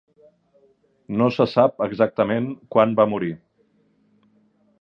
[1.19, 3.33] No se sap exactament quan va morir.